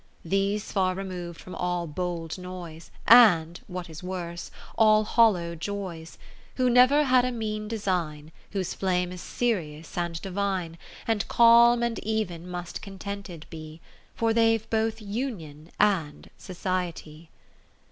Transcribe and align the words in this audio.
X 0.03 0.07
These 0.29 0.71
far 0.71 0.95
remov'd 0.95 1.37
from 1.39 1.53
all 1.53 1.85
bold 1.85 2.39
noise, 2.39 2.89
And 3.07 3.59
(what 3.67 3.87
is 3.87 4.01
worse) 4.01 4.49
all 4.75 5.03
hollow 5.03 5.53
joys, 5.53 6.17
Who 6.55 6.71
never 6.71 7.03
had 7.03 7.23
a 7.23 7.31
mean 7.31 7.67
design. 7.67 8.31
Whose 8.49 8.73
flame 8.73 9.11
is 9.11 9.21
serious 9.21 9.95
and 9.95 10.19
divine, 10.19 10.79
And 11.05 11.27
calm, 11.27 11.83
and 11.83 11.97
even^ 11.97 12.45
must 12.45 12.81
contented 12.81 13.45
be, 13.51 13.79
59 14.13 14.13
For 14.15 14.33
they've 14.33 14.69
both 14.71 15.03
Union 15.03 15.69
and 15.79 16.31
Society. 16.35 17.29